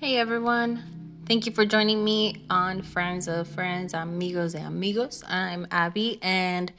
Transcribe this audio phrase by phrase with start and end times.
[0.00, 1.24] Hey everyone.
[1.26, 5.24] Thank you for joining me on Friends of Friends, Amigos de Amigos.
[5.26, 6.72] I'm Abby, and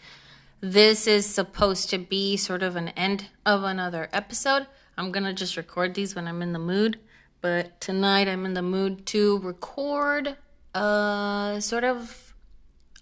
[0.62, 4.68] this is supposed to be sort of an end of another episode.
[4.98, 6.98] I'm gonna just record these when I'm in the mood,
[7.42, 10.38] but tonight I'm in the mood to record
[10.74, 12.29] a sort of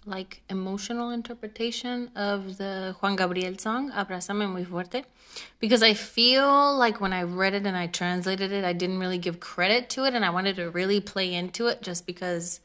[0.08, 5.04] like emotional interpretation of the Juan Gabriel song Abrázame muy fuerte
[5.60, 9.18] because I feel like when I read it and I translated it I didn't really
[9.18, 12.60] give credit to it and I wanted to really play into it just because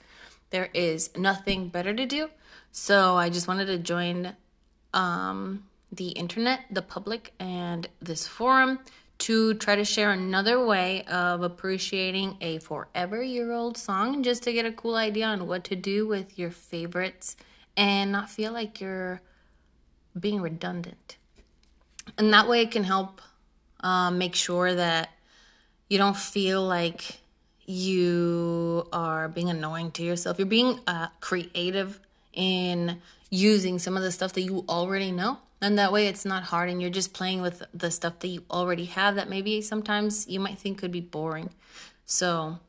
[0.49, 2.29] there is nothing better to do.
[2.71, 4.35] So I just wanted to join
[4.93, 8.79] um the internet, the public and this forum
[9.23, 14.51] to try to share another way of appreciating a forever year old song just to
[14.51, 17.37] get a cool idea on what to do with your favorites
[17.77, 19.21] and not feel like you're
[20.19, 21.15] being redundant.
[22.17, 23.21] And that way it can help
[23.79, 25.09] um, make sure that
[25.87, 27.21] you don't feel like
[27.65, 30.37] you are being annoying to yourself.
[30.37, 31.97] You're being uh, creative
[32.33, 36.43] in using some of the stuff that you already know and that way it's not
[36.43, 40.27] hard and you're just playing with the stuff that you already have that maybe sometimes
[40.27, 41.49] you might think could be boring.
[42.05, 42.59] So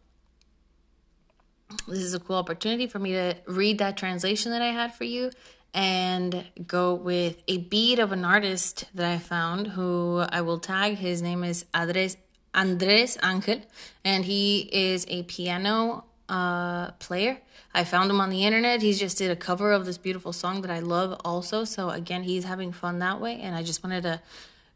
[1.89, 5.03] this is a cool opportunity for me to read that translation that I had for
[5.03, 5.33] you
[5.75, 10.99] and go with a beat of an artist that I found who I will tag.
[10.99, 12.17] His name is Andres
[12.55, 13.61] Andres Angel
[14.05, 17.39] and he is a piano uh, player.
[17.75, 18.83] I found him on the internet.
[18.83, 21.65] He just did a cover of this beautiful song that I love also.
[21.65, 23.41] So again, he's having fun that way.
[23.41, 24.21] And I just wanted to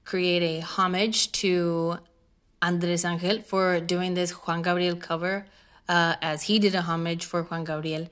[0.05, 1.99] create a homage to
[2.61, 5.47] Andres Angel for doing this Juan Gabriel cover,
[5.89, 8.09] uh, as he did a homage for Juan Gabriel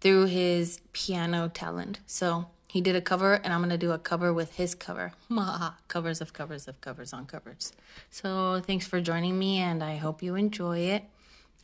[0.00, 2.00] through his piano talent.
[2.06, 5.12] So he did a cover, and I'm gonna do a cover with his cover.
[5.88, 7.72] covers of covers of covers on covers.
[8.10, 11.04] So thanks for joining me, and I hope you enjoy it.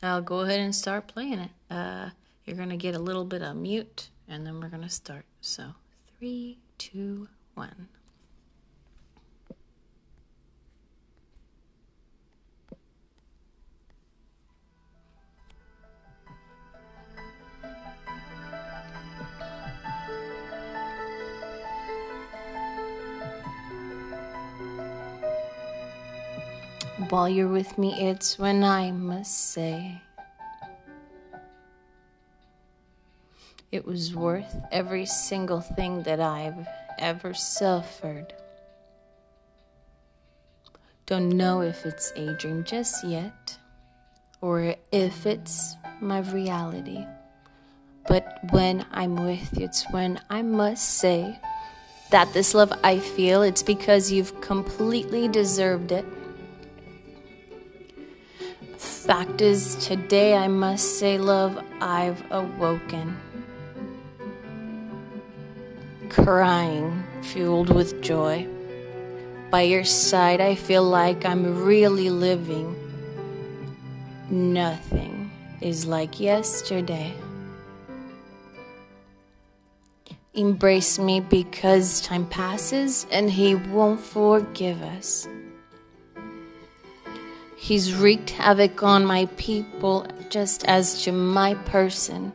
[0.01, 1.51] I'll go ahead and start playing it.
[1.69, 2.09] Uh,
[2.45, 5.25] you're going to get a little bit of mute, and then we're going to start.
[5.41, 5.73] So,
[6.17, 7.87] three, two, one.
[26.97, 30.01] While you're with me, it's when I must say
[33.71, 38.33] it was worth every single thing that I've ever suffered.
[41.05, 43.59] Don't know if it's a dream just yet
[44.41, 47.05] or if it's my reality.
[48.07, 51.39] But when I'm with you, it's when I must say
[52.09, 56.05] that this love I feel, it's because you've completely deserved it.
[58.77, 63.17] Fact is, today I must say, love, I've awoken.
[66.09, 68.47] Crying, fueled with joy.
[69.49, 72.75] By your side, I feel like I'm really living.
[74.29, 75.31] Nothing
[75.61, 77.13] is like yesterday.
[80.33, 85.27] Embrace me because time passes and He won't forgive us.
[87.67, 92.31] He's wreaked havoc on my people just as to my person.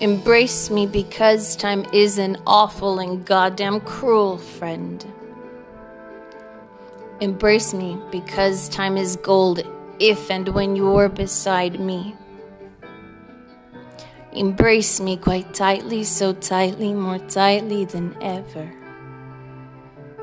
[0.00, 5.02] Embrace me because time is an awful and goddamn cruel friend.
[7.22, 9.62] Embrace me because time is gold
[9.98, 12.14] if and when you're beside me.
[14.32, 18.70] Embrace me quite tightly, so tightly, more tightly than ever.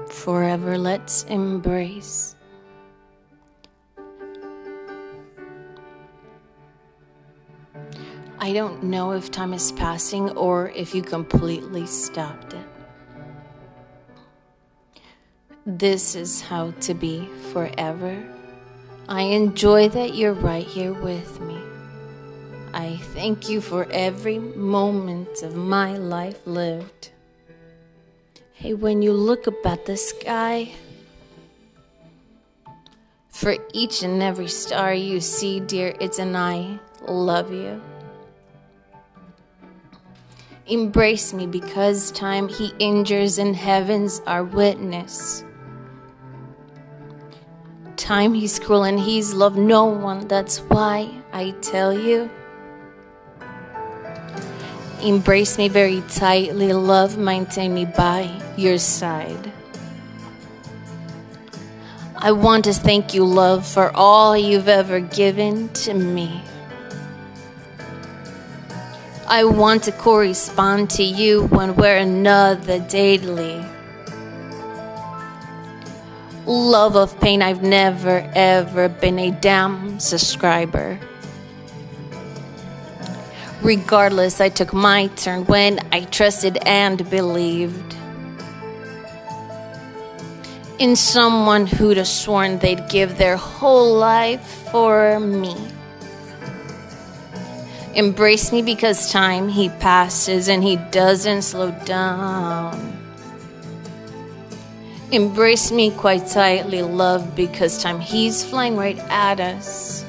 [0.10, 2.36] Forever let's embrace.
[8.44, 12.66] I don't know if time is passing or if you completely stopped it.
[15.68, 18.18] This is how to be forever.
[19.08, 21.60] I enjoy that you're right here with me.
[22.74, 27.12] I thank you for every moment of my life lived.
[28.54, 30.72] Hey, when you look up at the sky,
[33.30, 37.80] for each and every star you see, dear, it's an I love you.
[40.68, 45.44] Embrace me because time he injures and heavens are witness.
[47.98, 52.30] Time he's cruel and he's loved no one, that's why I tell you.
[55.02, 59.52] Embrace me very tightly, love, maintain me by your side.
[62.16, 66.44] I want to thank you, love, for all you've ever given to me.
[69.32, 73.64] I want to correspond to you when we're another daily.
[76.46, 81.00] Love of pain, I've never ever been a damn subscriber.
[83.62, 87.96] Regardless, I took my turn when I trusted and believed
[90.78, 95.56] in someone who'd have sworn they'd give their whole life for me.
[97.96, 102.98] Embrace me because time he passes and he doesn't slow down.
[105.12, 110.06] Embrace me quite tightly, love, because time he's flying right at us.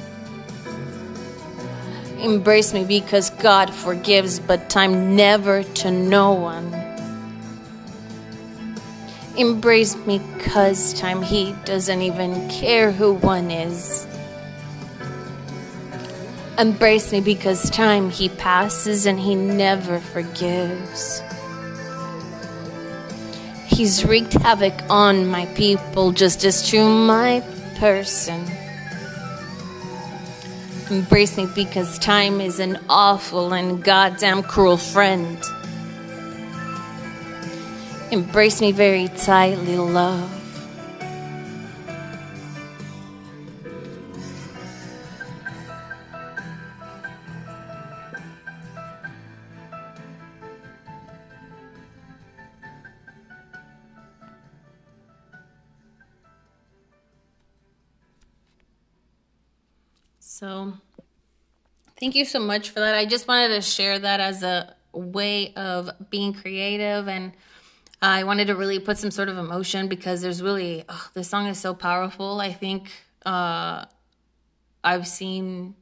[2.19, 6.73] Embrace me because God forgives, but time never to no one.
[9.35, 14.07] Embrace me cause time he doesn't even care who one is.
[16.59, 21.23] Embrace me because time he passes and he never forgives.
[23.65, 27.43] He's wreaked havoc on my people just as to my
[27.77, 28.45] person.
[30.91, 35.41] Embrace me because time is an awful and goddamn cruel friend.
[38.11, 40.42] Embrace me very tightly, love.
[60.33, 60.73] So,
[61.99, 62.95] thank you so much for that.
[62.95, 67.33] I just wanted to share that as a way of being creative and
[68.01, 71.45] I wanted to really put some sort of emotion because there's really oh, this song
[71.45, 72.41] is so powerful.
[72.41, 72.91] I think
[73.23, 73.85] uh,
[74.83, 75.75] I've seen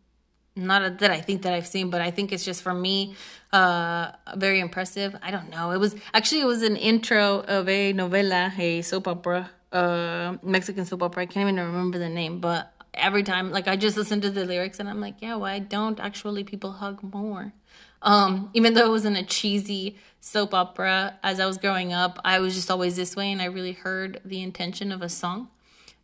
[0.57, 3.15] not that I think that I've seen, but I think it's just for me
[3.53, 5.15] uh, very impressive.
[5.23, 5.71] I don't know.
[5.71, 10.85] It was actually it was an intro of a novela, a soap opera, uh, Mexican
[10.85, 11.23] soap opera.
[11.23, 14.45] I can't even remember the name, but every time like I just listen to the
[14.45, 17.53] lyrics and I'm like, yeah, why don't actually people hug more?
[18.01, 22.39] Um, even though it wasn't a cheesy soap opera as I was growing up, I
[22.39, 25.49] was just always this way and I really heard the intention of a song.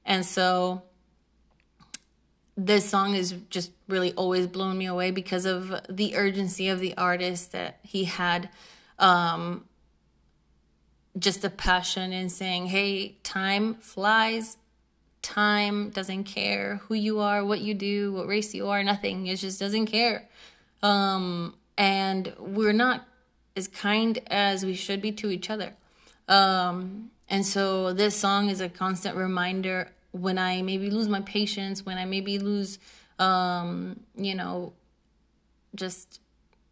[0.05, 0.83] And so
[2.55, 6.95] this song is just really always blown me away because of the urgency of the
[6.97, 8.49] artist that he had
[8.97, 9.65] um,
[11.19, 14.57] just a passion in saying hey time flies
[15.21, 19.27] time, doesn't care who you are, what you do, what race you are, nothing.
[19.27, 20.27] It just doesn't care.
[20.81, 23.07] Um, and we're not
[23.55, 25.73] as kind as we should be to each other.
[26.27, 31.85] Um, and so this song is a constant reminder when I maybe lose my patience,
[31.85, 32.79] when I maybe lose,
[33.19, 34.73] um, you know,
[35.75, 36.21] just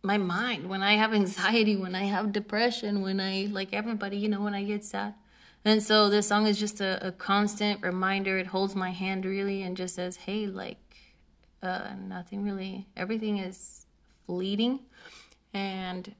[0.01, 4.29] my mind, when I have anxiety, when I have depression, when I, like everybody, you
[4.29, 5.15] know, when I get sad.
[5.65, 8.37] And so this song is just a, a constant reminder.
[8.37, 10.77] It holds my hand really and just says, hey, like,
[11.63, 13.87] uh, nothing really, everything is
[14.27, 14.81] fleeting.
[15.55, 16.13] And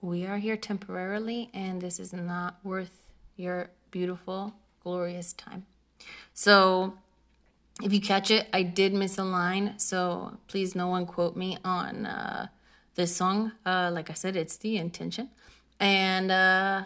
[0.00, 5.66] we are here temporarily, and this is not worth your beautiful, glorious time.
[6.34, 6.94] So,
[7.82, 11.58] if you catch it, I did miss a line, so please no one quote me
[11.64, 12.48] on uh,
[12.94, 13.52] this song.
[13.64, 15.28] Uh, like I said, it's the intention.
[15.78, 16.84] And uh,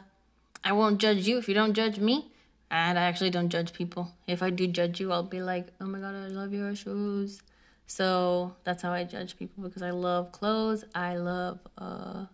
[0.62, 2.32] I won't judge you if you don't judge me.
[2.70, 4.12] And I actually don't judge people.
[4.28, 7.42] If I do judge you, I'll be like, oh my god, I love your shoes.
[7.86, 10.84] So that's how I judge people because I love clothes.
[10.94, 12.26] I love uh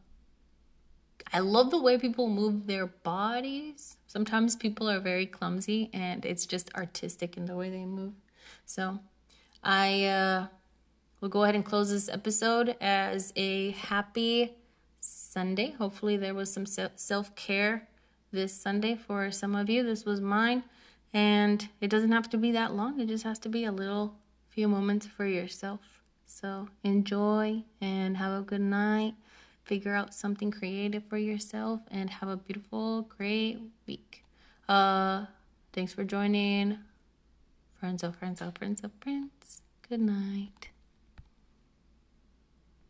[1.32, 3.96] I love the way people move their bodies.
[4.06, 8.12] Sometimes people are very clumsy and it's just artistic in the way they move.
[8.66, 8.98] So
[9.64, 10.46] I uh
[11.22, 14.56] will go ahead and close this episode as a happy
[15.00, 15.70] Sunday.
[15.70, 17.88] Hopefully there was some self-care
[18.36, 19.82] this Sunday for some of you.
[19.82, 20.62] This was mine.
[21.12, 24.14] And it doesn't have to be that long, it just has to be a little
[24.50, 25.80] few moments for yourself.
[26.26, 29.14] So enjoy and have a good night.
[29.64, 34.24] Figure out something creative for yourself and have a beautiful, great week.
[34.68, 35.26] Uh,
[35.72, 36.78] thanks for joining.
[37.80, 39.62] Friends of friends of friends of friends.
[39.88, 40.70] Good night.